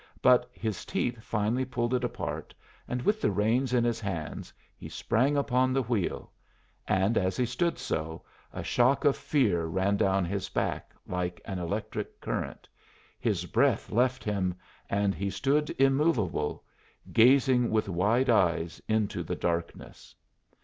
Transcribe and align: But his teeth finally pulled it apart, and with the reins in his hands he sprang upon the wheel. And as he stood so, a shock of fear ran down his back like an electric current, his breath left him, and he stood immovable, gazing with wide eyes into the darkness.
But 0.23 0.49
his 0.51 0.83
teeth 0.83 1.21
finally 1.21 1.63
pulled 1.63 1.93
it 1.93 2.03
apart, 2.03 2.55
and 2.87 3.03
with 3.03 3.21
the 3.21 3.29
reins 3.29 3.71
in 3.71 3.83
his 3.83 3.99
hands 3.99 4.51
he 4.75 4.89
sprang 4.89 5.37
upon 5.37 5.73
the 5.73 5.83
wheel. 5.83 6.31
And 6.87 7.19
as 7.19 7.37
he 7.37 7.45
stood 7.45 7.77
so, 7.77 8.23
a 8.51 8.63
shock 8.63 9.05
of 9.05 9.15
fear 9.15 9.65
ran 9.67 9.97
down 9.97 10.25
his 10.25 10.49
back 10.49 10.93
like 11.05 11.39
an 11.45 11.59
electric 11.59 12.19
current, 12.19 12.67
his 13.19 13.45
breath 13.45 13.91
left 13.91 14.23
him, 14.23 14.55
and 14.89 15.13
he 15.13 15.29
stood 15.29 15.69
immovable, 15.79 16.63
gazing 17.13 17.69
with 17.69 17.87
wide 17.87 18.27
eyes 18.27 18.81
into 18.87 19.21
the 19.21 19.35
darkness. 19.35 20.15